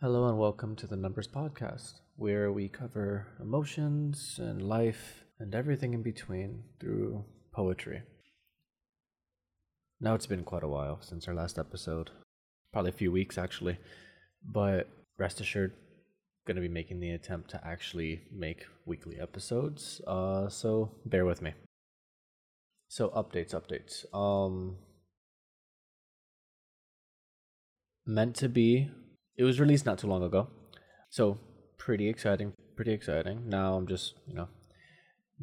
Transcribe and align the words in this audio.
Hello 0.00 0.28
and 0.28 0.38
welcome 0.38 0.74
to 0.76 0.88
the 0.88 0.96
Numbers 0.96 1.28
Podcast, 1.28 2.00
where 2.16 2.50
we 2.50 2.68
cover 2.68 3.28
emotions 3.40 4.38
and 4.42 4.60
life 4.60 5.24
and 5.38 5.54
everything 5.54 5.94
in 5.94 6.02
between 6.02 6.64
through 6.80 7.24
poetry. 7.52 8.02
Now 10.00 10.14
it's 10.14 10.26
been 10.26 10.42
quite 10.42 10.64
a 10.64 10.68
while 10.68 10.98
since 11.00 11.26
our 11.28 11.34
last 11.34 11.58
episode, 11.58 12.10
probably 12.72 12.90
a 12.90 12.92
few 12.92 13.12
weeks 13.12 13.38
actually, 13.38 13.78
but 14.44 14.90
rest 15.16 15.40
assured, 15.40 15.72
going 16.44 16.56
to 16.56 16.60
be 16.60 16.68
making 16.68 16.98
the 16.98 17.12
attempt 17.12 17.50
to 17.50 17.66
actually 17.66 18.22
make 18.30 18.66
weekly 18.84 19.18
episodes. 19.18 20.00
Uh, 20.06 20.48
so 20.48 20.90
bear 21.06 21.24
with 21.24 21.40
me. 21.40 21.54
So 22.88 23.10
updates, 23.10 23.54
updates. 23.54 24.04
Um, 24.12 24.76
meant 28.04 28.34
to 28.36 28.48
be. 28.48 28.90
It 29.36 29.44
was 29.44 29.58
released 29.58 29.86
not 29.86 29.98
too 29.98 30.06
long 30.06 30.22
ago, 30.22 30.48
so 31.10 31.38
pretty 31.78 32.08
exciting. 32.08 32.52
Pretty 32.76 32.92
exciting. 32.92 33.48
Now 33.48 33.74
I'm 33.74 33.86
just 33.86 34.14
you 34.26 34.34
know 34.34 34.48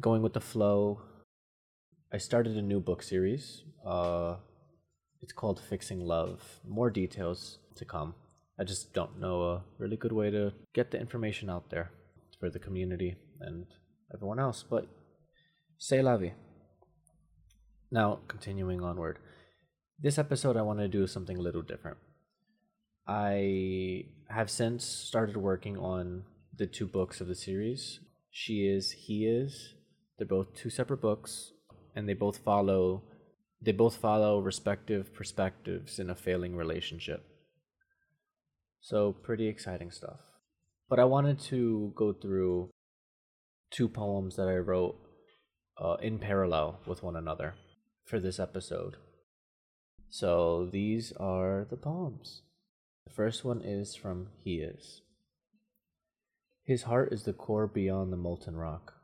going 0.00 0.22
with 0.22 0.32
the 0.32 0.40
flow. 0.40 1.02
I 2.12 2.18
started 2.18 2.56
a 2.56 2.62
new 2.62 2.80
book 2.80 3.02
series. 3.02 3.64
Uh, 3.86 4.36
it's 5.20 5.32
called 5.32 5.60
Fixing 5.60 6.00
Love. 6.00 6.60
More 6.66 6.90
details 6.90 7.58
to 7.76 7.84
come. 7.84 8.14
I 8.58 8.64
just 8.64 8.92
don't 8.92 9.18
know 9.18 9.42
a 9.42 9.64
really 9.78 9.96
good 9.96 10.12
way 10.12 10.30
to 10.30 10.52
get 10.74 10.90
the 10.90 11.00
information 11.00 11.48
out 11.48 11.70
there 11.70 11.90
for 12.38 12.50
the 12.50 12.58
community 12.58 13.16
and 13.40 13.66
everyone 14.14 14.38
else. 14.38 14.64
But 14.68 14.86
say 15.78 16.02
la 16.02 16.16
vie. 16.16 16.34
Now, 17.90 18.20
continuing 18.28 18.82
onward. 18.82 19.18
This 19.98 20.18
episode, 20.18 20.56
I 20.56 20.62
want 20.62 20.80
to 20.80 20.88
do 20.88 21.06
something 21.06 21.36
a 21.36 21.42
little 21.42 21.62
different. 21.62 21.98
I 23.06 24.04
have 24.28 24.50
since 24.50 24.84
started 24.84 25.36
working 25.36 25.76
on 25.76 26.24
the 26.56 26.66
two 26.66 26.86
books 26.86 27.20
of 27.20 27.28
the 27.28 27.34
series. 27.34 28.00
She 28.30 28.66
is, 28.66 28.92
he 28.92 29.26
is. 29.26 29.74
They're 30.18 30.26
both 30.26 30.54
two 30.54 30.70
separate 30.70 31.00
books, 31.00 31.52
and 31.94 32.08
they 32.08 32.14
both 32.14 32.38
follow 32.38 33.02
they 33.64 33.72
both 33.72 33.96
follow 33.96 34.40
respective 34.40 35.14
perspectives 35.14 36.00
in 36.00 36.10
a 36.10 36.16
failing 36.16 36.56
relationship. 36.56 37.24
So, 38.80 39.12
pretty 39.12 39.46
exciting 39.46 39.92
stuff. 39.92 40.18
But 40.88 40.98
I 40.98 41.04
wanted 41.04 41.38
to 41.50 41.92
go 41.94 42.12
through 42.12 42.70
two 43.70 43.88
poems 43.88 44.34
that 44.34 44.48
I 44.48 44.56
wrote 44.56 44.96
uh, 45.80 45.94
in 46.02 46.18
parallel 46.18 46.80
with 46.86 47.04
one 47.04 47.14
another 47.14 47.54
for 48.04 48.18
this 48.18 48.40
episode. 48.40 48.96
So, 50.10 50.68
these 50.70 51.12
are 51.20 51.64
the 51.70 51.76
poems. 51.76 52.42
The 53.04 53.12
first 53.12 53.44
one 53.44 53.62
is 53.62 53.94
from 53.94 54.28
He 54.38 54.60
Is. 54.60 55.02
His 56.64 56.84
heart 56.84 57.12
is 57.12 57.24
the 57.24 57.32
core 57.32 57.66
beyond 57.66 58.12
the 58.12 58.16
molten 58.16 58.56
rock, 58.56 58.94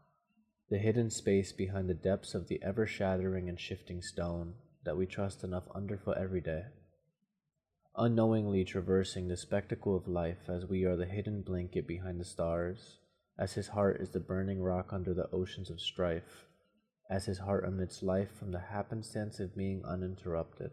the 0.70 0.78
hidden 0.78 1.10
space 1.10 1.52
behind 1.52 1.88
the 1.88 1.94
depths 1.94 2.34
of 2.34 2.48
the 2.48 2.62
ever 2.62 2.86
shattering 2.86 3.48
and 3.48 3.58
shifting 3.58 4.02
stone 4.02 4.54
that 4.84 4.96
we 4.96 5.06
trust 5.06 5.44
enough 5.44 5.64
underfoot 5.74 6.18
every 6.18 6.40
day 6.40 6.64
unknowingly 7.98 8.64
traversing 8.64 9.26
the 9.26 9.36
spectacle 9.36 9.96
of 9.96 10.06
life 10.06 10.48
as 10.48 10.64
we 10.64 10.84
are 10.84 10.94
the 10.94 11.04
hidden 11.04 11.42
blanket 11.42 11.84
behind 11.84 12.20
the 12.20 12.24
stars, 12.24 12.98
as 13.36 13.54
his 13.54 13.68
heart 13.68 14.00
is 14.00 14.10
the 14.10 14.20
burning 14.20 14.62
rock 14.62 14.92
under 14.92 15.12
the 15.12 15.28
oceans 15.32 15.68
of 15.68 15.80
strife, 15.80 16.46
as 17.10 17.26
his 17.26 17.38
heart 17.38 17.64
emits 17.64 18.00
life 18.00 18.30
from 18.38 18.52
the 18.52 18.60
happenstance 18.60 19.40
of 19.40 19.56
being 19.56 19.82
uninterrupted. 19.84 20.70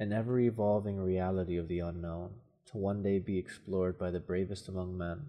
An 0.00 0.12
ever 0.12 0.38
evolving 0.38 1.00
reality 1.00 1.56
of 1.56 1.66
the 1.66 1.80
unknown, 1.80 2.30
to 2.66 2.78
one 2.78 3.02
day 3.02 3.18
be 3.18 3.36
explored 3.36 3.98
by 3.98 4.12
the 4.12 4.20
bravest 4.20 4.68
among 4.68 4.96
men, 4.96 5.26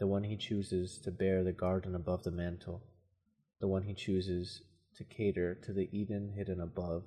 the 0.00 0.08
one 0.08 0.24
he 0.24 0.36
chooses 0.36 0.98
to 0.98 1.12
bear 1.12 1.44
the 1.44 1.52
garden 1.52 1.94
above 1.94 2.24
the 2.24 2.32
mantle, 2.32 2.82
the 3.60 3.68
one 3.68 3.84
he 3.84 3.94
chooses 3.94 4.62
to 4.96 5.04
cater 5.04 5.54
to 5.54 5.72
the 5.72 5.88
Eden 5.96 6.32
hidden 6.36 6.60
above 6.60 7.04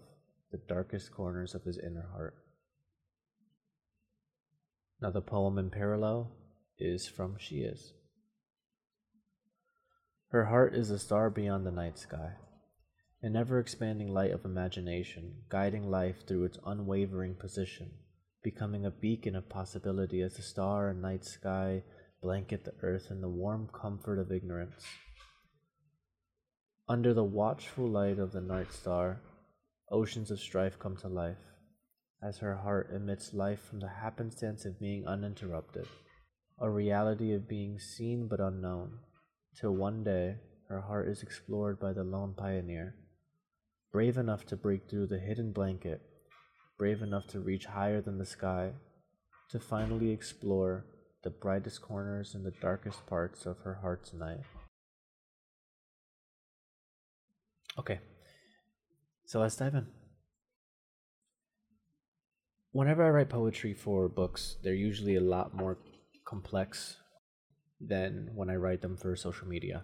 the 0.50 0.58
darkest 0.58 1.12
corners 1.12 1.54
of 1.54 1.66
his 1.66 1.78
inner 1.78 2.08
heart. 2.14 2.36
Now, 5.02 5.12
the 5.12 5.22
poem 5.22 5.58
in 5.58 5.70
parallel 5.70 6.32
is 6.80 7.06
from 7.06 7.36
She 7.38 7.58
Is. 7.58 7.92
Her 10.30 10.46
heart 10.46 10.74
is 10.74 10.90
a 10.90 10.98
star 10.98 11.30
beyond 11.30 11.66
the 11.66 11.72
night 11.72 12.00
sky, 12.00 12.36
an 13.24 13.36
ever 13.36 13.60
expanding 13.60 14.14
light 14.14 14.32
of 14.32 14.46
imagination, 14.46 15.34
guiding 15.50 15.90
life 15.90 16.28
through 16.28 16.44
its 16.44 16.60
unwavering 16.66 17.34
position, 17.34 17.90
becoming 18.44 18.86
a 18.86 18.92
beacon 18.92 19.36
of 19.36 19.50
possibility 19.50 20.22
as 20.22 20.36
the 20.36 20.42
star 20.44 20.90
and 20.90 21.02
night 21.02 21.26
sky 21.26 21.82
blanket 22.22 22.64
the 22.64 22.74
earth 22.84 23.08
in 23.10 23.22
the 23.22 23.30
warm 23.30 23.68
comfort 23.74 24.20
of 24.20 24.32
ignorance. 24.32 24.86
Under 26.88 27.14
the 27.14 27.24
watchful 27.24 27.88
light 27.88 28.20
of 28.20 28.32
the 28.32 28.42
night 28.42 28.72
star, 28.72 29.20
oceans 29.92 30.30
of 30.30 30.40
strife 30.40 30.78
come 30.78 30.96
to 30.98 31.08
life 31.08 31.38
as 32.22 32.38
her 32.38 32.56
heart 32.56 32.92
emits 32.94 33.34
life 33.34 33.62
from 33.62 33.80
the 33.80 33.90
happenstance 33.90 34.64
of 34.64 34.80
being 34.80 35.08
uninterrupted, 35.08 35.88
a 36.60 36.70
reality 36.70 37.34
of 37.34 37.48
being 37.48 37.80
seen 37.80 38.28
but 38.28 38.40
unknown, 38.40 39.00
till 39.60 39.76
one 39.76 40.04
day 40.04 40.36
her 40.70 40.82
heart 40.82 41.08
is 41.08 41.24
explored 41.24 41.80
by 41.80 41.94
the 41.94 42.04
lone 42.04 42.34
pioneer, 42.36 42.96
brave 43.98 44.20
enough 44.20 44.46
to 44.46 44.56
break 44.56 44.88
through 44.88 45.08
the 45.08 45.18
hidden 45.18 45.52
blanket, 45.52 46.00
brave 46.78 47.02
enough 47.02 47.26
to 47.26 47.40
reach 47.40 47.66
higher 47.66 48.00
than 48.00 48.20
the 48.20 48.26
sky, 48.28 48.72
to 49.50 49.60
finally 49.60 50.12
explore 50.12 50.86
the 51.24 51.32
brightest 51.32 51.82
corners 51.82 52.36
and 52.36 52.46
the 52.46 52.54
darkest 52.62 53.04
parts 53.08 53.48
of 53.48 53.58
her 53.64 53.80
heart's 53.82 54.14
night. 54.14 54.42
Okay, 57.80 58.00
so 59.26 59.40
let's 59.40 59.56
dive 59.56 59.74
in 59.74 59.88
whenever 62.72 63.04
I 63.04 63.10
write 63.10 63.30
poetry 63.30 63.74
for 63.74 64.08
books, 64.08 64.58
they're 64.62 64.76
usually 64.76 65.16
a 65.16 65.30
lot 65.36 65.56
more 65.56 65.80
complex 66.24 66.98
than 67.82 68.30
when 68.36 68.52
I 68.52 68.58
write 68.58 68.82
them 68.84 68.96
for 68.96 69.16
social 69.16 69.48
media. 69.48 69.84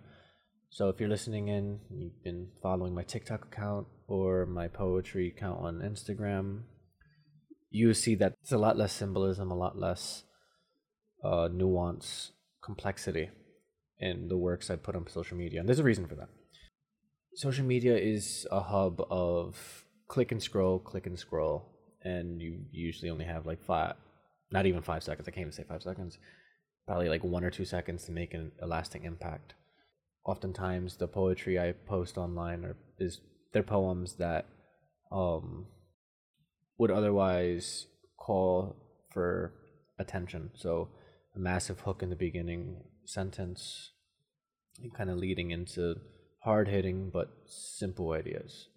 So 0.70 0.90
if 0.90 1.00
you're 1.00 1.10
listening 1.10 1.48
in, 1.48 1.80
you've 1.90 2.24
been 2.24 2.50
following 2.62 2.94
my 2.94 3.02
TikTok 3.02 3.46
account 3.46 3.88
or 4.08 4.46
my 4.46 4.68
poetry 4.68 5.28
account 5.28 5.60
on 5.62 5.80
Instagram, 5.80 6.64
you 7.70 7.94
see 7.94 8.16
that 8.16 8.34
it's 8.42 8.52
a 8.52 8.58
lot 8.58 8.78
less 8.78 8.94
symbolism, 8.94 9.52
a 9.52 9.56
lot 9.56 9.78
less 9.78 10.24
uh, 11.24 11.50
nuance, 11.52 12.32
complexity 12.64 13.30
in 14.00 14.28
the 14.28 14.38
works 14.38 14.70
I 14.70 14.76
put 14.76 14.96
on 14.96 15.08
social 15.08 15.38
media. 15.38 15.60
And 15.60 15.68
there's 15.68 15.80
a 15.80 15.84
reason 15.84 16.08
for 16.08 16.16
that. 16.16 16.30
Social 17.36 17.66
media 17.66 17.98
is 17.98 18.46
a 18.52 18.62
hub 18.62 19.02
of 19.10 19.86
click 20.08 20.32
and 20.32 20.42
scroll, 20.42 20.80
click 20.80 21.08
and 21.08 21.18
scroll 21.18 21.74
and 22.04 22.42
you 22.42 22.60
usually 22.72 23.10
only 23.10 23.26
have 23.26 23.46
like 23.46 23.64
five, 23.64 23.96
not 24.52 24.66
even 24.66 24.82
five 24.82 25.04
seconds. 25.04 25.28
I 25.28 25.32
can't 25.32 25.42
even 25.42 25.54
say 25.54 25.64
five 25.64 25.82
seconds. 25.82 26.18
Probably 26.86 27.10
like 27.10 27.24
one 27.24 27.44
or 27.44 27.50
two 27.50 27.66
seconds 27.66 28.04
to 28.06 28.12
make 28.12 28.34
an, 28.34 28.52
a 28.62 28.68
lasting 28.68 29.04
impact. 29.04 29.54
Oftentimes, 30.26 30.98
the 30.98 31.08
poetry 31.08 31.60
I 31.60 31.72
post 31.72 32.18
online 32.18 32.66
are 32.66 32.78
is 33.00 33.22
they're 33.54 33.64
poems 33.64 34.16
that 34.16 34.48
um 35.12 35.68
would 36.78 36.92
otherwise 36.92 37.88
call 38.18 38.76
for 39.12 39.54
attention. 40.00 40.50
So 40.56 40.90
a 41.36 41.40
massive 41.40 41.82
hook 41.82 42.02
in 42.04 42.10
the 42.10 42.16
beginning 42.16 42.84
sentence, 43.06 43.92
kind 44.96 45.10
of 45.10 45.18
leading 45.18 45.52
into 45.52 45.96
hard 46.44 46.68
hitting 46.68 47.10
but 47.12 47.30
simple 47.46 48.12
ideas. 48.12 48.68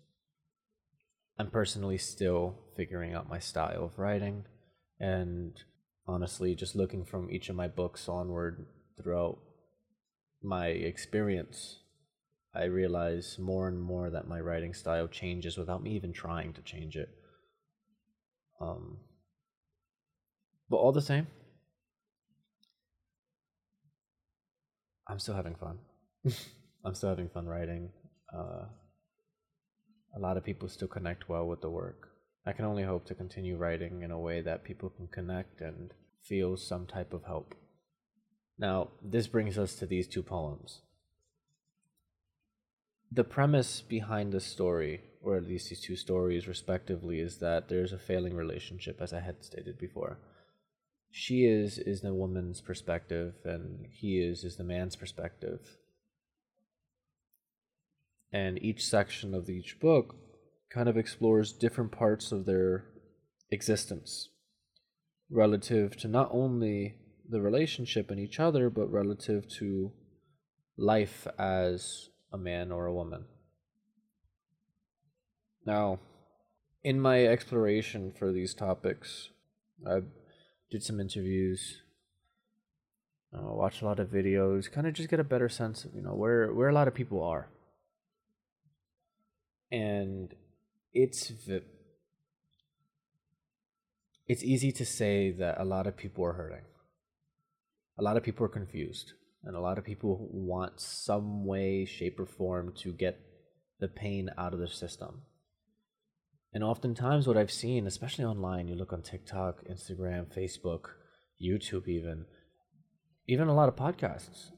I'm 1.39 1.51
personally 1.51 1.99
still 1.99 2.57
figuring 2.77 3.13
out 3.15 3.29
my 3.29 3.39
style 3.39 3.85
of 3.85 3.99
writing 3.99 4.45
and 4.99 5.53
honestly 6.07 6.55
just 6.55 6.77
looking 6.77 7.05
from 7.05 7.31
each 7.31 7.49
of 7.49 7.57
my 7.57 7.69
books 7.69 8.09
onward 8.09 8.67
throughout 8.97 9.39
my 10.43 10.69
experience 10.69 11.81
I 12.57 12.65
realize 12.65 13.39
more 13.39 13.69
and 13.69 13.81
more 13.81 14.11
that 14.11 14.29
my 14.29 14.41
writing 14.41 14.75
style 14.75 15.07
changes 15.07 15.57
without 15.59 15.83
me 15.83 15.91
even 15.93 16.13
trying 16.13 16.53
to 16.55 16.63
change 16.63 16.97
it. 16.97 17.09
Um, 18.61 18.99
but 20.71 20.77
all 20.77 20.93
the 20.93 21.03
same, 21.03 21.27
I'm 25.09 25.19
still 25.19 25.35
having 25.35 25.55
fun. 25.55 25.79
I'm 26.85 26.95
still 26.95 27.11
having 27.11 27.29
fun 27.29 27.47
writing. 27.47 27.91
Uh, 28.37 28.65
a 30.17 30.19
lot 30.19 30.37
of 30.37 30.45
people 30.45 30.69
still 30.69 30.89
connect 30.89 31.29
well 31.29 31.47
with 31.47 31.61
the 31.61 31.71
work. 31.71 32.09
I 32.47 32.53
can 32.53 32.65
only 32.65 32.85
hope 32.85 33.07
to 33.07 33.15
continue 33.15 33.57
writing 33.57 34.03
in 34.03 34.11
a 34.11 34.19
way 34.19 34.41
that 34.41 34.65
people 34.65 34.89
can 34.89 35.09
connect 35.09 35.61
and 35.61 35.93
feel 36.25 36.57
some 36.57 36.87
type 36.87 37.13
of 37.13 37.25
hope. 37.25 37.55
Now, 38.59 38.89
this 39.03 39.27
brings 39.27 39.59
us 39.59 39.75
to 39.77 39.87
these 39.87 40.09
two 40.09 40.23
poems. 40.23 40.81
The 43.13 43.25
premise 43.25 43.81
behind 43.81 44.33
the 44.33 44.41
story, 44.41 45.01
or 45.23 45.37
at 45.37 45.47
least 45.47 45.69
these 45.71 45.81
two 45.81 45.97
stories 45.97 46.49
respectively, 46.49 47.21
is 47.21 47.39
that 47.39 47.69
there's 47.69 47.93
a 47.93 47.99
failing 47.99 48.35
relationship, 48.35 49.01
as 49.01 49.13
I 49.13 49.21
had 49.21 49.45
stated 49.45 49.79
before. 49.79 50.19
she 51.11 51.47
is 51.47 51.79
is 51.79 52.03
the 52.03 52.13
woman's 52.13 52.61
perspective 52.61 53.35
and 53.45 53.87
he 53.91 54.19
is 54.19 54.45
is 54.45 54.57
the 54.57 54.65
man's 54.65 54.97
perspective 54.97 55.79
and 58.33 58.63
each 58.63 58.85
section 58.85 59.35
of 59.35 59.49
each 59.49 59.81
book 59.81 60.17
kind 60.69 60.89
of 60.89 60.97
explores 60.97 61.53
different 61.53 61.91
parts 61.91 62.33
of 62.33 62.45
their 62.45 62.85
existence 63.51 64.29
relative 65.31 65.97
to 65.97 66.07
not 66.07 66.29
only 66.33 66.97
the 67.29 67.41
relationship 67.41 68.11
and 68.11 68.21
each 68.21 68.39
other 68.39 68.69
but 68.69 68.93
relative 68.93 69.49
to 69.49 69.93
life 70.77 71.27
as 71.39 72.11
a 72.37 72.39
man 72.39 72.71
or 72.71 72.87
a 72.87 72.95
woman. 72.95 73.25
Now 75.65 75.99
in 76.85 77.01
my 77.01 77.27
exploration 77.27 78.13
for 78.17 78.31
these 78.33 78.55
topics 78.55 79.31
i 79.85 79.97
did 80.71 80.81
some 80.85 81.01
interviews 81.01 81.83
uh, 83.37 83.53
watched 83.53 83.83
a 83.83 83.85
lot 83.85 83.99
of 83.99 84.09
videos 84.09 84.71
kind 84.71 84.87
of 84.87 84.95
just 84.95 85.09
get 85.09 85.21
a 85.21 85.25
better 85.25 85.49
sense 85.49 85.85
of 85.85 85.95
you 85.95 86.01
know 86.01 86.15
where 86.15 86.53
where 86.55 86.69
a 86.69 86.73
lot 86.73 86.89
of 86.89 86.95
people 86.95 87.23
are. 87.23 87.49
And 89.71 90.35
it's 90.93 91.33
it's 94.27 94.43
easy 94.43 94.73
to 94.73 94.85
say 94.85 95.33
that 95.33 95.61
a 95.61 95.65
lot 95.65 95.87
of 95.87 95.97
people 95.97 96.25
are 96.25 96.33
hurting. 96.33 96.65
A 97.99 98.03
lot 98.03 98.17
of 98.17 98.23
people 98.23 98.47
are 98.47 98.57
confused 98.61 99.13
and 99.47 99.57
a 99.57 99.61
lot 99.61 99.79
of 99.79 99.85
people 99.85 100.29
want 100.31 100.81
some 100.81 101.47
way 101.47 101.85
shape 101.87 102.21
or 102.21 102.27
form 102.27 102.73
to 102.77 102.93
get 102.93 103.19
the 103.81 103.89
pain 103.89 104.29
out 104.37 104.53
of 104.53 104.59
their 104.59 104.69
system 104.69 105.23
and 106.53 106.63
oftentimes 106.65 107.27
what 107.27 107.37
i've 107.37 107.51
seen 107.51 107.87
especially 107.87 108.25
online 108.25 108.69
you 108.69 108.75
look 108.75 108.93
on 108.93 109.03
tiktok 109.03 109.63
instagram 109.71 110.27
facebook 110.37 110.91
youtube 111.43 111.89
even 111.89 112.27
even 113.29 113.49
a 113.49 113.55
lot 113.55 113.69
of 113.69 113.77
podcasts 113.77 114.51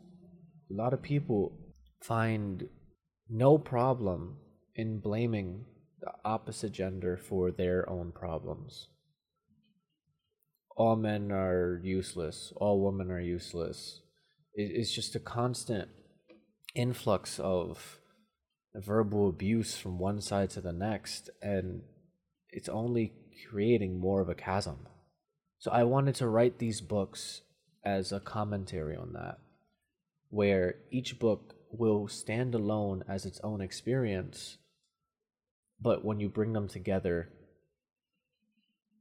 a 0.71 0.75
lot 0.75 0.93
of 0.93 1.03
people 1.03 1.57
find 2.03 2.69
no 3.29 3.59
problem 3.59 4.37
in 4.75 5.01
blaming 5.01 5.65
the 6.01 6.13
opposite 6.25 6.73
gender 6.73 7.17
for 7.17 7.51
their 7.51 7.89
own 7.89 8.13
problems. 8.13 8.89
All 10.77 10.95
men 10.95 11.33
are 11.33 11.81
useless, 11.83 12.53
all 12.57 12.85
women 12.85 13.11
are 13.11 13.21
useless. 13.21 14.01
It's 14.61 14.93
just 14.93 15.15
a 15.15 15.21
constant 15.21 15.89
influx 16.75 17.39
of 17.39 18.01
verbal 18.75 19.29
abuse 19.29 19.77
from 19.77 19.99
one 19.99 20.21
side 20.21 20.51
to 20.51 20.61
the 20.61 20.73
next, 20.73 21.31
and 21.41 21.83
it's 22.51 22.69
only 22.69 23.13
creating 23.49 24.01
more 24.01 24.21
of 24.21 24.29
a 24.29 24.35
chasm. 24.35 24.87
So 25.59 25.71
I 25.71 25.85
wanted 25.85 26.17
to 26.17 26.29
write 26.29 26.59
these 26.59 26.81
books 26.81 27.43
as 27.85 28.11
a 28.11 28.21
commentary 28.21 28.97
on 28.97 29.13
that, 29.13 29.39
where 30.29 30.77
each 30.91 31.19
book 31.19 31.55
will 31.71 32.09
stand 32.09 32.55
alone 32.55 33.05
as 33.07 33.25
its 33.25 33.41
own 33.45 33.61
experience 33.61 34.59
but 35.81 36.05
when 36.05 36.21
you 36.21 36.29
bring 36.29 36.53
them 36.53 36.69
together, 36.69 37.29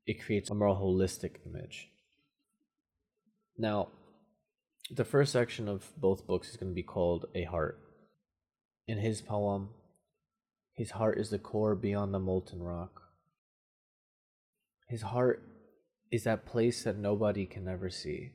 it 0.06 0.24
creates 0.24 0.50
a 0.50 0.56
more 0.56 0.75
holistic 0.75 1.38
image. 1.45 1.89
Now, 3.57 3.89
the 4.89 5.05
first 5.05 5.31
section 5.31 5.67
of 5.67 5.91
both 5.97 6.27
books 6.27 6.49
is 6.49 6.57
going 6.57 6.71
to 6.71 6.75
be 6.75 6.83
called 6.83 7.25
A 7.35 7.43
Heart. 7.43 7.79
In 8.87 8.99
his 8.99 9.21
poem, 9.21 9.69
his 10.73 10.91
heart 10.91 11.17
is 11.19 11.29
the 11.29 11.39
core 11.39 11.75
beyond 11.75 12.13
the 12.13 12.19
molten 12.19 12.61
rock. 12.61 13.01
His 14.87 15.01
heart 15.01 15.43
is 16.11 16.23
that 16.23 16.45
place 16.45 16.83
that 16.83 16.97
nobody 16.97 17.45
can 17.45 17.67
ever 17.67 17.89
see, 17.89 18.31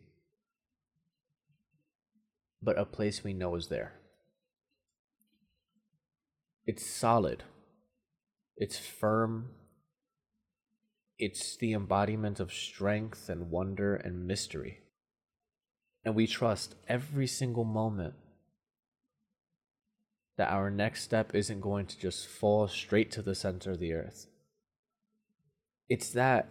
but 2.62 2.78
a 2.78 2.84
place 2.84 3.24
we 3.24 3.32
know 3.32 3.54
is 3.54 3.68
there. 3.68 3.94
It's 6.66 6.86
solid 6.86 7.44
it's 8.56 8.78
firm. 8.78 9.50
It's 11.18 11.56
the 11.56 11.72
embodiment 11.72 12.38
of 12.40 12.52
strength 12.52 13.28
and 13.28 13.50
wonder 13.50 13.96
and 13.96 14.26
mystery. 14.26 14.80
And 16.04 16.14
we 16.14 16.26
trust 16.26 16.74
every 16.88 17.26
single 17.26 17.64
moment 17.64 18.14
that 20.36 20.50
our 20.50 20.70
next 20.70 21.02
step 21.02 21.34
isn't 21.34 21.60
going 21.60 21.86
to 21.86 21.98
just 21.98 22.26
fall 22.26 22.66
straight 22.66 23.10
to 23.12 23.22
the 23.22 23.34
center 23.34 23.72
of 23.72 23.78
the 23.78 23.92
earth. 23.92 24.26
It's 25.88 26.10
that 26.10 26.48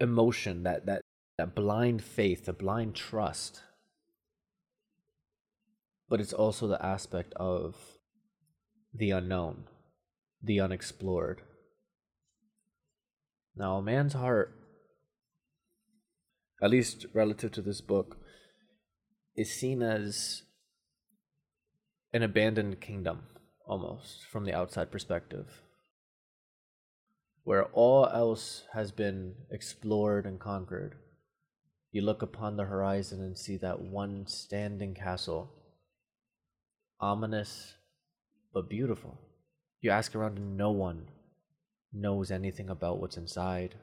emotion, 0.00 0.62
that, 0.62 0.86
that, 0.86 1.02
that 1.38 1.54
blind 1.54 2.02
faith, 2.02 2.46
the 2.46 2.52
blind 2.52 2.94
trust. 2.94 3.62
But 6.08 6.20
it's 6.20 6.32
also 6.32 6.68
the 6.68 6.84
aspect 6.84 7.34
of 7.34 7.76
the 8.94 9.10
unknown 9.10 9.64
the 10.42 10.60
unexplored. 10.60 11.42
Now, 13.56 13.76
a 13.76 13.82
man's 13.82 14.12
heart, 14.12 14.54
at 16.62 16.70
least 16.70 17.06
relative 17.12 17.52
to 17.52 17.62
this 17.62 17.80
book, 17.80 18.18
is 19.36 19.52
seen 19.52 19.82
as 19.82 20.42
an 22.12 22.22
abandoned 22.22 22.80
kingdom, 22.80 23.24
almost, 23.66 24.24
from 24.24 24.44
the 24.44 24.54
outside 24.54 24.90
perspective, 24.90 25.62
where 27.44 27.64
all 27.66 28.06
else 28.06 28.64
has 28.72 28.90
been 28.90 29.34
explored 29.50 30.24
and 30.24 30.40
conquered. 30.40 30.96
You 31.92 32.02
look 32.02 32.22
upon 32.22 32.56
the 32.56 32.64
horizon 32.64 33.20
and 33.20 33.36
see 33.36 33.56
that 33.58 33.80
one 33.80 34.26
standing 34.26 34.94
castle, 34.94 35.52
ominous 37.00 37.74
but 38.52 38.70
beautiful. 38.70 39.18
You 39.82 39.90
ask 39.90 40.14
around 40.14 40.38
and 40.38 40.56
no 40.56 40.70
one 40.70 41.08
knows 41.92 42.30
anything 42.30 42.70
about 42.70 42.98
what's 42.98 43.18
inside. 43.18 43.74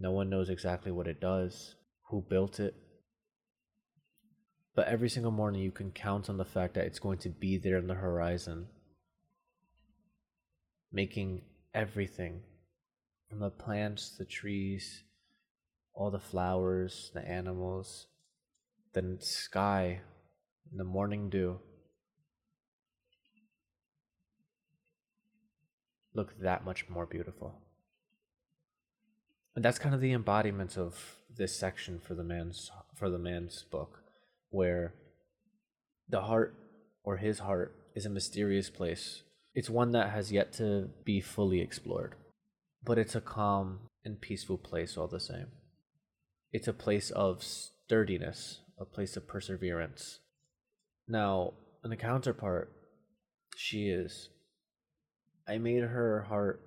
No 0.00 0.12
one 0.12 0.30
knows 0.30 0.48
exactly 0.48 0.90
what 0.90 1.06
it 1.06 1.20
does, 1.20 1.74
who 2.08 2.22
built 2.22 2.58
it. 2.58 2.74
But 4.74 4.88
every 4.88 5.10
single 5.10 5.30
morning 5.30 5.60
you 5.60 5.72
can 5.72 5.90
count 5.90 6.30
on 6.30 6.38
the 6.38 6.44
fact 6.44 6.74
that 6.74 6.86
it's 6.86 6.98
going 6.98 7.18
to 7.18 7.28
be 7.28 7.58
there 7.58 7.76
in 7.76 7.86
the 7.86 7.94
horizon, 7.94 8.68
making 10.90 11.42
everything 11.74 12.40
from 13.28 13.40
the 13.40 13.50
plants, 13.50 14.16
the 14.16 14.24
trees, 14.24 15.04
all 15.92 16.10
the 16.10 16.18
flowers, 16.18 17.10
the 17.12 17.20
animals, 17.20 18.06
the 18.94 19.18
sky, 19.20 20.00
and 20.70 20.80
the 20.80 20.84
morning 20.84 21.28
dew 21.28 21.58
look 26.14 26.40
that 26.40 26.64
much 26.64 26.88
more 26.88 27.04
beautiful. 27.04 27.60
And 29.54 29.64
that's 29.64 29.78
kind 29.78 29.94
of 29.94 30.00
the 30.00 30.12
embodiment 30.12 30.78
of 30.78 31.16
this 31.36 31.56
section 31.56 31.98
for 31.98 32.14
the 32.14 32.24
man's 32.24 32.70
for 32.94 33.10
the 33.10 33.18
man's 33.18 33.64
book, 33.70 34.02
where 34.50 34.94
the 36.08 36.22
heart 36.22 36.54
or 37.02 37.16
his 37.16 37.40
heart 37.40 37.74
is 37.94 38.06
a 38.06 38.10
mysterious 38.10 38.70
place. 38.70 39.22
It's 39.54 39.70
one 39.70 39.92
that 39.92 40.10
has 40.10 40.30
yet 40.30 40.52
to 40.54 40.90
be 41.04 41.20
fully 41.20 41.60
explored, 41.60 42.14
but 42.84 42.98
it's 42.98 43.14
a 43.14 43.20
calm 43.20 43.80
and 44.04 44.20
peaceful 44.20 44.58
place 44.58 44.96
all 44.96 45.08
the 45.08 45.20
same. 45.20 45.48
It's 46.52 46.68
a 46.68 46.72
place 46.72 47.10
of 47.10 47.42
sturdiness, 47.42 48.60
a 48.78 48.84
place 48.84 49.16
of 49.16 49.26
perseverance. 49.26 50.20
Now, 51.08 51.54
in 51.82 51.90
the 51.90 51.96
counterpart, 51.96 52.72
she 53.56 53.88
is 53.88 54.28
I 55.46 55.58
made 55.58 55.82
her 55.82 56.22
heart 56.28 56.62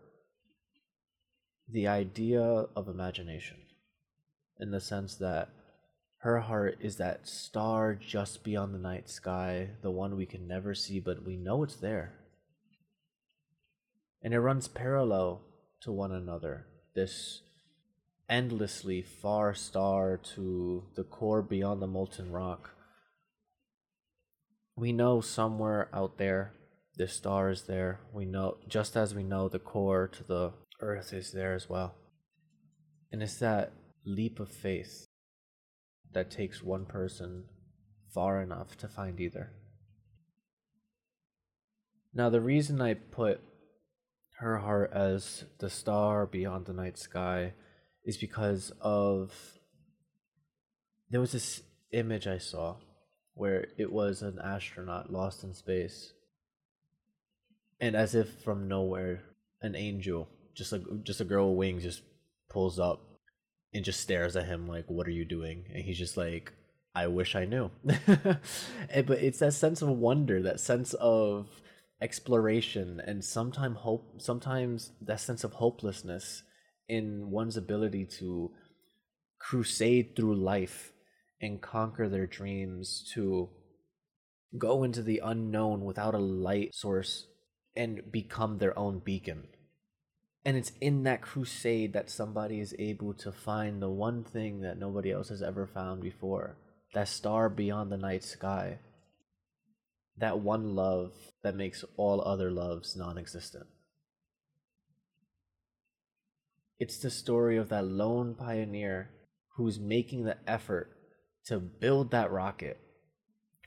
the 1.70 1.88
idea 1.88 2.42
of 2.42 2.88
imagination 2.88 3.58
in 4.60 4.72
the 4.72 4.80
sense 4.80 5.16
that 5.16 5.50
her 6.20 6.40
heart 6.40 6.78
is 6.80 6.98
that 6.98 7.28
star 7.28 7.96
just 7.96 8.44
beyond 8.44 8.74
the 8.74 8.80
night 8.80 9.10
sky, 9.10 9.70
the 9.82 9.92
one 9.92 10.16
we 10.16 10.26
can 10.26 10.48
never 10.48 10.74
see, 10.74 11.00
but 11.00 11.26
we 11.26 11.36
know 11.36 11.64
it's 11.64 11.76
there. 11.76 12.14
And 14.22 14.34
it 14.34 14.40
runs 14.40 14.68
parallel 14.68 15.42
to 15.82 15.92
one 15.92 16.14
another. 16.14 16.68
This 16.96 17.42
endlessly 18.30 19.02
far 19.02 19.54
star 19.54 20.18
to 20.36 20.84
the 20.96 21.04
core 21.04 21.42
beyond 21.42 21.82
the 21.82 21.88
molten 21.88 22.32
rock. 22.32 22.72
We 24.78 24.94
know 24.94 25.20
somewhere 25.20 25.90
out 25.94 26.18
there 26.18 26.54
this 26.96 27.14
star 27.14 27.50
is 27.50 27.64
there. 27.64 28.00
We 28.14 28.26
know, 28.26 28.58
just 28.68 28.96
as 28.96 29.16
we 29.16 29.24
know 29.24 29.50
the 29.50 29.60
core 29.60 30.08
to 30.08 30.24
the 30.24 30.52
earth 30.84 31.14
is 31.14 31.32
there 31.32 31.54
as 31.54 31.70
well. 31.70 31.96
And 33.12 33.24
it's 33.24 33.38
that 33.40 33.74
leap 34.06 34.40
of 34.40 34.50
faith 34.50 35.06
that 36.14 36.30
takes 36.30 36.62
one 36.62 36.86
person 36.86 37.46
far 38.14 38.42
enough 38.42 38.78
to 38.78 38.88
find 38.88 39.20
either. 39.20 39.52
Now, 42.14 42.30
the 42.30 42.42
reason 42.42 42.80
I 42.82 42.94
put 42.94 43.42
her 44.38 44.60
heart 44.60 44.92
as 44.94 45.46
the 45.60 45.70
star 45.70 46.26
beyond 46.26 46.66
the 46.66 46.74
night 46.74 46.98
sky 46.98 47.54
is 48.04 48.18
because 48.18 48.72
of 48.82 49.32
there 51.10 51.22
was 51.22 51.32
this 51.32 51.62
image 51.92 52.28
I 52.28 52.38
saw 52.38 52.76
where 53.36 53.68
it 53.78 53.92
was 53.92 54.22
an 54.22 54.40
astronaut 54.44 55.12
lost 55.12 55.44
in 55.44 55.54
space 55.54 56.14
and 57.80 57.96
as 57.96 58.16
if 58.16 58.42
from 58.44 58.68
nowhere 58.68 59.22
an 59.62 59.76
angel 59.76 60.28
just 60.54 60.72
like 60.72 60.82
just 61.04 61.22
a 61.22 61.26
girl 61.26 61.50
with 61.50 61.58
wings 61.58 61.84
just 61.84 62.02
pulls 62.50 62.80
up 62.80 63.02
and 63.74 63.84
just 63.84 64.00
stares 64.00 64.36
at 64.36 64.46
him 64.46 64.68
like 64.68 64.86
what 64.88 65.08
are 65.08 65.12
you 65.12 65.26
doing? 65.26 65.66
And 65.74 65.84
he's 65.84 65.98
just 65.98 66.18
like 66.18 66.54
i 66.96 67.08
wish 67.08 67.36
i 67.36 67.46
knew. 67.46 67.72
But 67.84 69.20
it's 69.20 69.40
that 69.40 69.54
sense 69.54 69.82
of 69.82 69.90
wonder 69.90 70.42
that 70.44 70.60
sense 70.60 70.94
of 70.94 71.48
exploration 72.02 73.02
and 73.06 73.24
sometimes 73.24 73.78
hope 73.78 74.22
sometimes 74.22 74.92
that 75.02 75.22
sense 75.22 75.44
of 75.44 75.54
hopelessness 75.54 76.44
in 76.90 77.32
one's 77.32 77.56
ability 77.56 78.06
to 78.06 78.52
crusade 79.40 80.16
through 80.16 80.36
life 80.36 80.92
and 81.42 81.62
conquer 81.62 82.10
their 82.10 82.28
dreams 82.28 83.10
to 83.14 83.50
go 84.58 84.84
into 84.84 85.02
the 85.02 85.22
unknown 85.24 85.84
without 85.84 86.14
a 86.14 86.20
light 86.20 86.74
source 86.76 87.28
and 87.76 88.12
become 88.12 88.58
their 88.58 88.78
own 88.78 89.00
beacon 89.00 89.48
and 90.46 90.58
it's 90.58 90.74
in 90.82 91.04
that 91.04 91.22
crusade 91.22 91.94
that 91.94 92.10
somebody 92.10 92.60
is 92.60 92.76
able 92.78 93.14
to 93.14 93.32
find 93.32 93.82
the 93.82 93.90
one 93.90 94.24
thing 94.24 94.62
that 94.62 94.78
nobody 94.78 95.12
else 95.12 95.30
has 95.30 95.42
ever 95.42 95.66
found 95.66 96.02
before 96.02 96.58
that 96.94 97.08
star 97.08 97.50
beyond 97.50 97.92
the 97.92 97.98
night 97.98 98.24
sky. 98.24 98.78
That 100.18 100.40
one 100.40 100.76
love 100.76 101.12
that 101.44 101.56
makes 101.56 101.84
all 101.98 102.22
other 102.22 102.52
loves 102.52 102.96
non 102.96 103.18
existent. 103.18 103.66
It's 106.80 107.00
the 107.00 107.10
story 107.10 107.58
of 107.58 107.70
that 107.70 107.86
lone 107.86 108.36
pioneer 108.36 109.10
who's 109.56 109.80
making 109.80 110.26
the 110.26 110.38
effort 110.48 110.96
to 111.46 111.58
build 111.58 112.12
that 112.12 112.32
rocket 112.32 112.80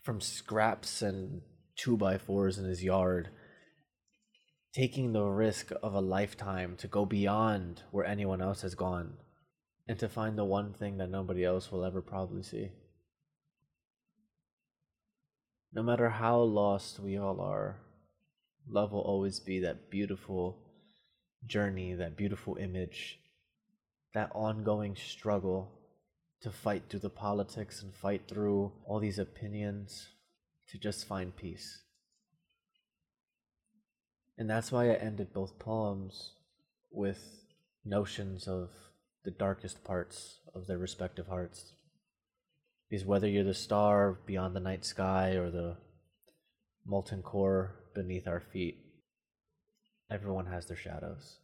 from 0.02 0.20
scraps 0.20 1.02
and 1.02 1.40
two 1.76 1.96
by 1.96 2.18
fours 2.18 2.58
in 2.58 2.64
his 2.64 2.82
yard 2.84 3.30
taking 4.76 5.14
the 5.14 5.24
risk 5.24 5.72
of 5.82 5.94
a 5.94 6.00
lifetime 6.02 6.76
to 6.76 6.86
go 6.86 7.06
beyond 7.06 7.82
where 7.92 8.04
anyone 8.04 8.42
else 8.42 8.60
has 8.60 8.74
gone 8.74 9.14
and 9.88 9.98
to 9.98 10.06
find 10.06 10.36
the 10.36 10.44
one 10.44 10.74
thing 10.74 10.98
that 10.98 11.08
nobody 11.08 11.42
else 11.42 11.72
will 11.72 11.82
ever 11.82 12.02
probably 12.02 12.42
see. 12.42 12.68
No 15.72 15.82
matter 15.82 16.10
how 16.10 16.40
lost 16.40 17.00
we 17.00 17.16
all 17.16 17.40
are, 17.40 17.78
love 18.68 18.92
will 18.92 19.00
always 19.00 19.40
be 19.40 19.60
that 19.60 19.90
beautiful 19.90 20.58
journey, 21.46 21.94
that 21.94 22.14
beautiful 22.14 22.56
image, 22.56 23.18
that 24.12 24.30
ongoing 24.34 24.94
struggle 24.94 25.72
to 26.42 26.50
fight 26.50 26.82
through 26.90 27.00
the 27.00 27.08
politics 27.08 27.80
and 27.80 27.94
fight 27.94 28.28
through 28.28 28.70
all 28.84 29.00
these 29.00 29.18
opinions 29.18 30.08
to 30.68 30.76
just 30.76 31.06
find 31.06 31.34
peace. 31.34 31.78
And 34.38 34.50
that's 34.50 34.70
why 34.70 34.90
I 34.90 34.94
ended 34.94 35.32
both 35.32 35.58
poems 35.58 36.32
with 36.90 37.44
notions 37.84 38.46
of 38.46 38.70
the 39.24 39.30
darkest 39.30 39.82
parts 39.82 40.40
of 40.54 40.66
their 40.66 40.78
respective 40.78 41.26
hearts. 41.26 41.72
Because 42.88 43.04
whether 43.04 43.26
you're 43.26 43.44
the 43.44 43.54
star 43.54 44.18
beyond 44.26 44.54
the 44.54 44.60
night 44.60 44.84
sky 44.84 45.30
or 45.30 45.50
the 45.50 45.76
molten 46.84 47.22
core 47.22 47.76
beneath 47.94 48.28
our 48.28 48.40
feet, 48.40 48.78
everyone 50.10 50.46
has 50.46 50.66
their 50.66 50.76
shadows. 50.76 51.38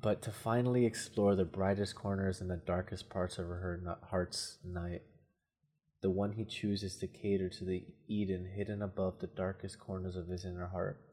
But 0.00 0.22
to 0.22 0.30
finally 0.30 0.86
explore 0.86 1.34
the 1.34 1.44
brightest 1.44 1.96
corners 1.96 2.40
and 2.40 2.48
the 2.48 2.56
darkest 2.56 3.10
parts 3.10 3.38
of 3.38 3.46
her 3.46 3.98
heart's 4.08 4.58
night, 4.64 5.02
the 6.00 6.10
one 6.10 6.32
he 6.32 6.44
chooses 6.44 6.96
to 6.98 7.06
cater 7.06 7.50
to 7.50 7.64
the 7.64 7.84
Eden 8.08 8.52
hidden 8.56 8.80
above 8.80 9.18
the 9.18 9.26
darkest 9.26 9.78
corners 9.78 10.16
of 10.16 10.28
his 10.28 10.44
inner 10.44 10.68
heart 10.68 11.09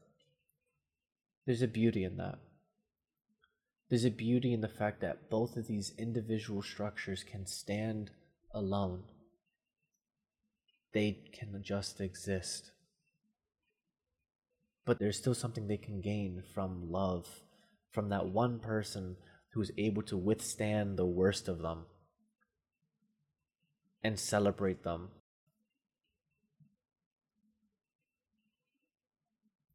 there's 1.48 1.62
a 1.62 1.66
beauty 1.66 2.04
in 2.04 2.18
that. 2.18 2.38
There's 3.88 4.04
a 4.04 4.10
beauty 4.10 4.52
in 4.52 4.60
the 4.60 4.68
fact 4.68 5.00
that 5.00 5.30
both 5.30 5.56
of 5.56 5.66
these 5.66 5.94
individual 5.96 6.60
structures 6.60 7.24
can 7.24 7.46
stand 7.46 8.10
alone. 8.52 9.04
They 10.92 11.22
can 11.32 11.62
just 11.64 12.02
exist. 12.02 12.72
But 14.84 14.98
there's 14.98 15.16
still 15.16 15.34
something 15.34 15.68
they 15.68 15.78
can 15.78 16.02
gain 16.02 16.42
from 16.52 16.92
love, 16.92 17.26
from 17.92 18.10
that 18.10 18.26
one 18.26 18.58
person 18.60 19.16
who's 19.54 19.70
able 19.78 20.02
to 20.02 20.18
withstand 20.18 20.98
the 20.98 21.06
worst 21.06 21.48
of 21.48 21.62
them 21.62 21.86
and 24.04 24.18
celebrate 24.18 24.84
them. 24.84 25.08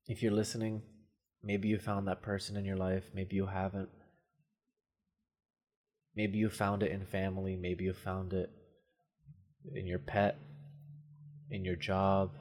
If 0.08 0.22
you're 0.22 0.32
listening, 0.32 0.84
Maybe 1.44 1.68
you 1.68 1.78
found 1.78 2.08
that 2.08 2.22
person 2.22 2.56
in 2.56 2.64
your 2.64 2.78
life, 2.78 3.04
maybe 3.14 3.36
you 3.36 3.48
haven't. 3.48 3.90
Maybe 6.16 6.38
you 6.38 6.50
found 6.50 6.84
it 6.84 6.92
in 6.92 7.06
family, 7.06 7.58
maybe 7.58 7.84
you 7.84 7.94
found 7.94 8.34
it 8.34 8.50
in 9.74 9.86
your 9.86 10.00
pet, 10.00 10.38
in 11.52 11.66
your 11.66 11.76
job, 11.76 12.32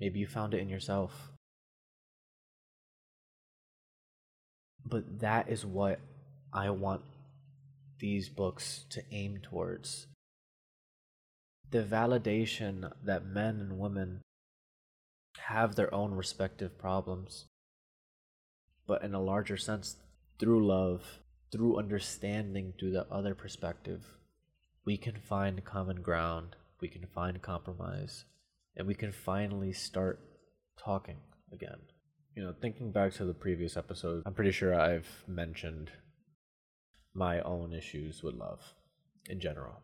maybe 0.00 0.20
you 0.20 0.26
found 0.26 0.54
it 0.54 0.60
in 0.60 0.68
yourself. 0.68 1.12
But 4.84 5.20
that 5.20 5.48
is 5.50 5.66
what 5.66 6.00
I 6.52 6.70
want 6.70 7.02
these 7.98 8.28
books 8.28 8.84
to 8.90 9.02
aim 9.10 9.40
towards. 9.42 10.06
The 11.70 11.82
validation 11.82 12.92
that 13.04 13.26
men 13.26 13.60
and 13.60 13.78
women 13.78 14.22
have 15.38 15.74
their 15.74 15.92
own 15.92 16.14
respective 16.14 16.78
problems 16.78 17.46
but 18.86 19.02
in 19.02 19.14
a 19.14 19.20
larger 19.20 19.56
sense, 19.56 19.96
through 20.38 20.66
love, 20.66 21.02
through 21.50 21.78
understanding 21.78 22.74
through 22.78 22.92
the 22.92 23.06
other 23.10 23.34
perspective, 23.34 24.04
we 24.84 24.96
can 24.96 25.16
find 25.16 25.64
common 25.64 26.02
ground, 26.02 26.56
we 26.80 26.88
can 26.88 27.06
find 27.06 27.42
compromise, 27.42 28.24
and 28.76 28.86
we 28.86 28.94
can 28.94 29.12
finally 29.12 29.72
start 29.72 30.20
talking 30.78 31.18
again. 31.52 31.78
You 32.34 32.44
know, 32.44 32.54
thinking 32.60 32.92
back 32.92 33.12
to 33.14 33.24
the 33.24 33.34
previous 33.34 33.76
episode, 33.76 34.22
I'm 34.26 34.34
pretty 34.34 34.52
sure 34.52 34.78
I've 34.78 35.24
mentioned 35.26 35.90
my 37.14 37.40
own 37.40 37.72
issues 37.72 38.22
with 38.22 38.34
love 38.34 38.60
in 39.28 39.40
general. 39.40 39.80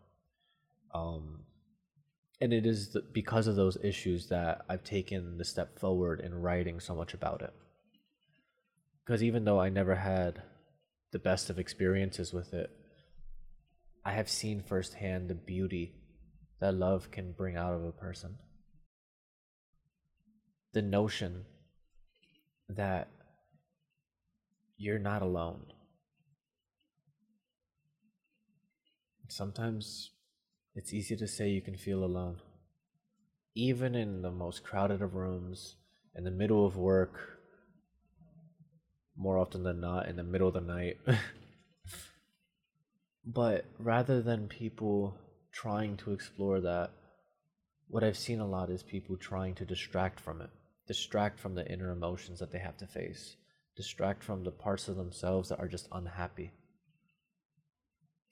Um, 0.95 1.45
and 2.41 2.53
it 2.53 2.67
is 2.67 2.95
because 3.13 3.47
of 3.47 3.57
those 3.57 3.79
issues 3.83 4.29
that 4.29 4.67
I've 4.69 4.85
taken 4.85 5.39
the 5.39 5.45
step 5.45 5.79
forward 5.79 6.21
in 6.21 6.35
writing 6.35 6.79
so 6.79 6.95
much 6.95 7.15
about 7.15 7.41
it 7.41 7.55
because 9.05 9.23
even 9.23 9.45
though 9.45 9.61
I 9.61 9.69
never 9.69 9.97
had 9.97 10.43
the 11.11 11.19
best 11.19 11.51
of 11.51 11.59
experiences 11.59 12.33
with 12.33 12.55
it, 12.55 12.71
I 14.05 14.13
have 14.13 14.29
seen 14.29 14.63
firsthand 14.63 15.29
the 15.29 15.35
beauty 15.35 15.95
that 16.61 16.75
love 16.75 17.11
can 17.11 17.33
bring 17.33 17.57
out 17.57 17.75
of 17.75 17.85
a 17.85 17.93
person. 17.93 18.37
The 20.73 20.83
notion 20.83 21.45
that 22.69 23.09
you're 24.77 24.99
not 24.99 25.23
alone. 25.23 25.67
Sometimes 29.29 30.11
it's 30.75 30.93
easy 30.93 31.17
to 31.17 31.27
say 31.27 31.49
you 31.49 31.63
can 31.63 31.77
feel 31.77 32.05
alone. 32.05 32.41
Even 33.55 33.95
in 33.95 34.23
the 34.23 34.31
most 34.31 34.65
crowded 34.65 35.03
of 35.03 35.15
rooms, 35.15 35.77
in 36.15 36.25
the 36.25 36.31
middle 36.31 36.67
of 36.67 36.77
work, 36.77 37.32
more 39.17 39.39
often 39.39 39.63
than 39.63 39.81
not 39.81 40.09
in 40.09 40.17
the 40.17 40.23
middle 40.23 40.49
of 40.49 40.55
the 40.55 40.61
night. 40.61 40.99
but 43.25 43.65
rather 43.79 44.23
than 44.23 44.49
people 44.49 45.17
trying 45.53 45.97
to 45.99 46.13
explore 46.13 46.61
that, 46.61 46.91
what 47.89 48.03
I've 48.03 48.17
seen 48.17 48.41
a 48.41 48.47
lot 48.47 48.71
is 48.71 48.83
people 48.83 49.17
trying 49.17 49.55
to 49.57 49.67
distract 49.67 50.19
from 50.19 50.41
it, 50.41 50.51
distract 50.87 51.39
from 51.39 51.55
the 51.55 51.71
inner 51.71 51.91
emotions 51.91 52.41
that 52.41 52.51
they 52.51 52.59
have 52.59 52.79
to 52.79 52.87
face, 52.87 53.37
distract 53.77 54.25
from 54.25 54.45
the 54.45 54.51
parts 54.51 54.89
of 54.89 54.97
themselves 54.97 55.51
that 55.51 55.61
are 55.61 55.69
just 55.69 55.89
unhappy. 55.93 56.53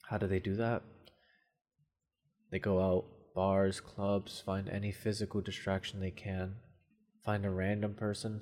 How 0.08 0.18
do 0.18 0.26
they 0.26 0.40
do 0.40 0.56
that? 0.56 0.82
They 2.50 2.58
go 2.58 2.82
out, 2.82 3.04
bars, 3.34 3.80
clubs, 3.80 4.40
find 4.40 4.68
any 4.68 4.92
physical 4.92 5.40
distraction 5.40 6.00
they 6.00 6.10
can, 6.10 6.56
find 7.25 7.44
a 7.44 7.50
random 7.50 7.94
person, 7.94 8.40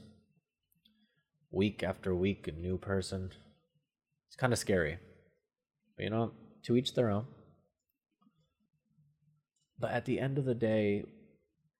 week 1.50 1.82
after 1.82 2.14
week, 2.14 2.48
a 2.48 2.52
new 2.52 2.78
person. 2.78 3.30
It's 4.28 4.36
kind 4.36 4.52
of 4.52 4.58
scary. 4.58 4.98
But 5.96 6.04
you 6.04 6.10
know, 6.10 6.32
to 6.64 6.76
each 6.76 6.94
their 6.94 7.10
own. 7.10 7.26
But 9.78 9.92
at 9.92 10.04
the 10.04 10.18
end 10.18 10.38
of 10.38 10.44
the 10.44 10.54
day, 10.54 11.04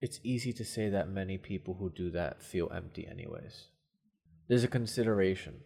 it's 0.00 0.20
easy 0.22 0.52
to 0.52 0.64
say 0.64 0.88
that 0.88 1.08
many 1.08 1.38
people 1.38 1.74
who 1.74 1.90
do 1.90 2.10
that 2.10 2.42
feel 2.42 2.70
empty, 2.72 3.06
anyways. 3.06 3.66
There's 4.48 4.64
a 4.64 4.68
consideration, 4.68 5.60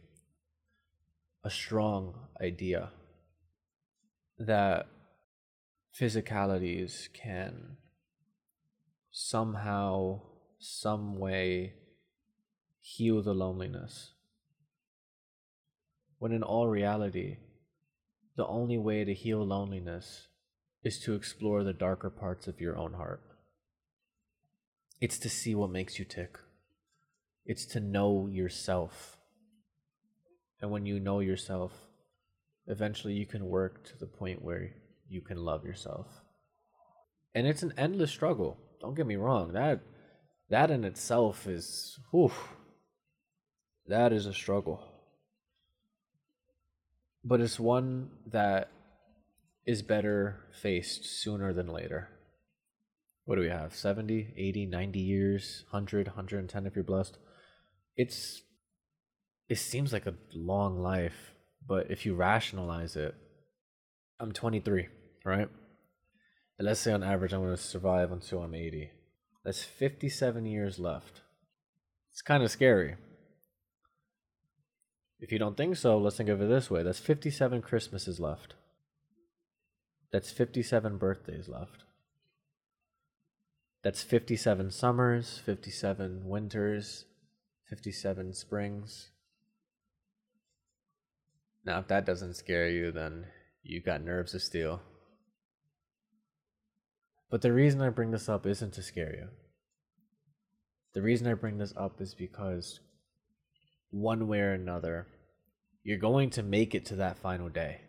a 1.45 1.51
strong 1.51 2.15
idea 2.41 2.91
that 4.39 4.87
physicalities 5.99 7.13
can 7.13 7.77
somehow, 9.11 10.23
some 10.59 11.19
way 11.19 11.75
heal 12.83 13.23
the 13.23 13.33
loneliness. 13.33 14.11
When 16.19 16.33
in 16.33 16.43
all 16.43 16.69
reality, 16.69 17.39
the 18.37 18.47
only 18.47 18.77
way 18.77 19.05
to 19.05 19.15
heal 19.15 19.45
loneliness 19.47 20.27
is 20.83 20.99
to 21.01 21.15
explore 21.15 21.63
the 21.63 21.73
darker 21.73 22.11
parts 22.11 22.49
of 22.49 22.61
your 22.61 22.77
own 22.77 22.95
heart. 22.95 23.23
It's 25.01 25.19
to 25.21 25.31
see 25.31 25.55
what 25.55 25.71
makes 25.71 25.99
you 25.99 26.05
tick. 26.05 26.39
It's 27.47 27.65
to 27.67 27.81
know 27.81 28.27
yourself. 28.27 29.17
And 30.61 30.71
when 30.71 30.87
you 30.87 31.01
know 31.01 31.21
yourself, 31.21 31.73
eventually 32.67 33.15
you 33.15 33.27
can 33.27 33.47
work 33.47 33.85
to 33.87 33.99
the 33.99 34.07
point 34.07 34.43
where 34.43 34.71
you 35.09 35.21
can 35.21 35.39
love 35.39 35.65
yourself. 35.65 36.07
And 37.35 37.47
it's 37.47 37.63
an 37.63 37.75
endless 37.77 38.11
struggle. 38.11 38.59
Don't 38.81 38.95
get 38.95 39.07
me 39.07 39.17
wrong. 39.17 39.53
That 39.53 39.81
that 40.51 40.71
in 40.71 40.85
itself 40.85 41.47
is 41.47 41.99
whew, 42.11 42.33
that 43.87 44.13
is 44.13 44.27
a 44.27 44.35
struggle. 44.35 44.83
But 47.25 47.41
it's 47.41 47.61
one 47.61 48.11
that 48.27 48.71
is 49.67 49.83
better 49.83 50.41
faced 50.61 51.05
sooner 51.05 51.53
than 51.53 51.69
later. 51.69 52.09
What 53.25 53.37
do 53.37 53.43
we 53.43 53.49
have? 53.49 53.75
70, 53.75 54.35
80, 54.37 54.67
90 54.67 54.99
years, 54.99 55.65
100, 55.71 56.09
110 56.09 56.67
if 56.67 56.75
you're 56.75 56.85
blessed. 56.85 57.19
It's 57.97 58.43
it 59.49 59.59
seems 59.59 59.93
like 59.93 60.07
a 60.07 60.15
long 60.33 60.79
life, 60.79 61.35
but 61.67 61.91
if 61.91 62.07
you 62.07 62.15
rationalize 62.15 62.97
it, 62.97 63.15
I'm 64.19 64.33
23, 64.33 64.89
right? 65.25 65.49
And 66.59 66.67
let's 66.67 66.81
say 66.81 66.93
on 66.93 67.03
average 67.03 67.33
I'm 67.33 67.43
going 67.43 67.55
to 67.55 67.63
survive 67.63 68.13
until 68.13 68.43
I'm 68.43 68.55
80. 68.55 68.91
That's 69.45 69.63
57 69.63 70.47
years 70.47 70.79
left. 70.79 71.21
It's 72.13 72.23
kind 72.23 72.43
of 72.43 72.51
scary. 72.51 72.97
If 75.23 75.31
you 75.31 75.39
don't 75.39 75.57
think 75.57 75.77
so, 75.77 75.97
let's 75.99 76.17
think 76.17 76.29
of 76.29 76.43
it 76.43 76.49
this 76.49 76.69
way 76.69 76.83
that's 76.83 76.99
57 76.99 77.63
Christmases 77.63 78.19
left. 78.19 78.55
That's 80.11 80.33
57 80.33 80.99
birthdays 80.99 81.49
left. 81.49 81.85
That's 83.85 84.03
57 84.03 84.73
summers, 84.73 85.41
57 85.45 86.29
winters, 86.29 87.05
57 87.71 88.35
springs. 88.35 89.11
Now, 91.65 91.79
if 91.79 91.87
that 91.87 92.05
doesn't 92.05 92.35
scare 92.35 92.69
you, 92.69 92.91
then 92.91 93.27
you've 93.63 93.85
got 93.85 94.03
nerves 94.03 94.35
of 94.35 94.43
steel. 94.43 94.83
But 97.31 97.43
the 97.43 97.53
reason 97.53 97.81
I 97.81 97.91
bring 97.91 98.11
this 98.11 98.29
up 98.29 98.45
isn't 98.45 98.75
to 98.75 98.83
scare 98.83 99.15
you. 99.15 99.29
The 100.95 101.03
reason 101.03 101.29
I 101.29 101.35
bring 101.35 101.59
this 101.59 101.73
up 101.77 102.01
is 102.01 102.13
because 102.13 102.81
one 103.93 104.27
way 104.27 104.41
or 104.41 104.53
another, 104.53 105.07
you're 105.85 105.99
going 105.99 106.31
to 106.31 106.43
make 106.43 106.75
it 106.75 106.85
to 106.87 106.97
that 106.97 107.19
final 107.19 107.49
day. 107.49 107.83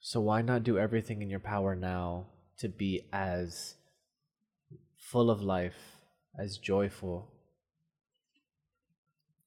So 0.00 0.20
why 0.20 0.42
not 0.42 0.64
do 0.64 0.78
everything 0.78 1.22
in 1.22 1.30
your 1.30 1.38
power 1.38 1.76
now 1.76 2.26
to 2.58 2.68
be 2.68 3.08
as 3.12 3.74
full 4.96 5.30
of 5.30 5.40
life, 5.40 5.76
as 6.38 6.58
joyful, 6.58 7.30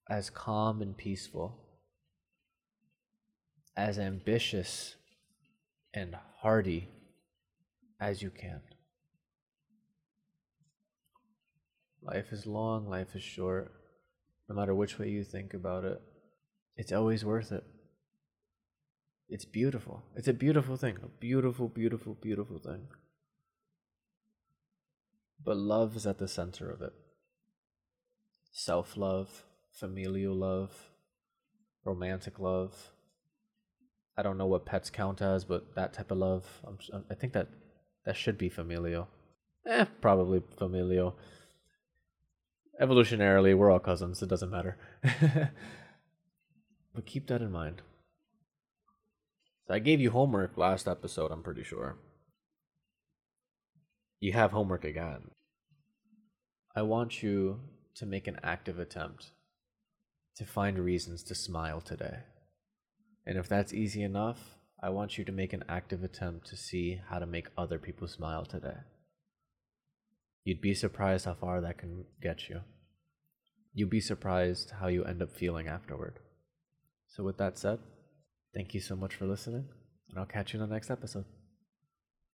as 0.09 0.29
calm 0.29 0.81
and 0.81 0.95
peaceful, 0.95 1.59
as 3.75 3.99
ambitious 3.99 4.95
and 5.93 6.15
hardy 6.39 6.89
as 7.99 8.21
you 8.21 8.29
can. 8.29 8.61
Life 12.05 12.31
is 12.31 12.45
long, 12.45 12.87
life 12.87 13.15
is 13.15 13.23
short. 13.23 13.71
No 14.47 14.55
matter 14.55 14.75
which 14.75 14.99
way 14.99 15.09
you 15.09 15.23
think 15.23 15.53
about 15.53 15.85
it, 15.85 15.99
it's 16.77 16.91
always 16.91 17.25
worth 17.25 17.51
it. 17.51 17.63
It's 19.27 19.45
beautiful. 19.45 20.03
It's 20.15 20.27
a 20.27 20.33
beautiful 20.33 20.77
thing. 20.77 20.97
A 21.03 21.07
beautiful, 21.07 21.67
beautiful, 21.67 22.15
beautiful 22.21 22.59
thing. 22.59 22.87
But 25.43 25.57
love 25.57 25.95
is 25.95 26.05
at 26.05 26.19
the 26.19 26.27
center 26.27 26.69
of 26.69 26.81
it. 26.81 26.93
Self 28.51 28.97
love, 28.97 29.43
familial 29.71 30.35
love, 30.35 30.71
romantic 31.83 32.39
love. 32.39 32.91
I 34.17 34.21
don't 34.21 34.37
know 34.37 34.45
what 34.45 34.65
pets 34.65 34.89
count 34.89 35.21
as, 35.21 35.43
but 35.43 35.75
that 35.75 35.93
type 35.93 36.11
of 36.11 36.19
love, 36.19 36.45
I'm, 36.65 36.77
i 37.09 37.15
think 37.15 37.33
that 37.33 37.49
that 38.05 38.15
should 38.15 38.37
be 38.37 38.49
familial. 38.49 39.07
Eh, 39.67 39.85
probably 39.99 40.41
familial. 40.57 41.17
Evolutionarily, 42.81 43.55
we're 43.55 43.71
all 43.71 43.79
cousins. 43.79 44.21
It 44.21 44.29
doesn't 44.29 44.49
matter. 44.49 44.77
but 46.93 47.05
keep 47.05 47.27
that 47.27 47.41
in 47.41 47.51
mind. 47.51 47.81
I 49.69 49.79
gave 49.79 49.99
you 49.99 50.11
homework 50.11 50.57
last 50.57 50.87
episode, 50.87 51.31
I'm 51.31 51.41
pretty 51.41 51.63
sure. 51.63 51.97
You 54.19 54.33
have 54.33 54.51
homework 54.51 54.83
again. 54.83 55.31
I 56.75 56.81
want 56.81 57.23
you 57.23 57.61
to 57.95 58.05
make 58.05 58.27
an 58.27 58.39
active 58.43 58.77
attempt 58.77 59.31
to 60.35 60.45
find 60.45 60.77
reasons 60.77 61.23
to 61.23 61.35
smile 61.35 61.79
today. 61.79 62.19
And 63.25 63.37
if 63.37 63.47
that's 63.47 63.73
easy 63.73 64.03
enough, 64.03 64.57
I 64.83 64.89
want 64.89 65.17
you 65.17 65.23
to 65.23 65.31
make 65.31 65.53
an 65.53 65.63
active 65.69 66.03
attempt 66.03 66.47
to 66.47 66.57
see 66.57 66.99
how 67.09 67.19
to 67.19 67.25
make 67.25 67.47
other 67.57 67.79
people 67.79 68.07
smile 68.07 68.45
today. 68.45 68.77
You'd 70.45 70.61
be 70.61 70.73
surprised 70.73 71.25
how 71.25 71.33
far 71.33 71.59
that 71.59 71.79
can 71.79 72.05
get 72.21 72.47
you. 72.47 72.61
You'd 73.73 73.89
be 73.89 73.99
surprised 73.99 74.71
how 74.79 74.87
you 74.87 75.03
end 75.03 75.21
up 75.21 75.35
feeling 75.35 75.67
afterward. 75.67 76.19
So, 77.07 77.23
with 77.23 77.37
that 77.37 77.57
said, 77.57 77.79
Thank 78.53 78.73
you 78.73 78.79
so 78.79 78.95
much 78.95 79.15
for 79.15 79.25
listening, 79.25 79.65
and 80.09 80.17
I'll 80.17 80.25
catch 80.25 80.53
you 80.53 80.61
in 80.61 80.69
the 80.69 80.73
next 80.73 80.89
episode. 80.89 81.25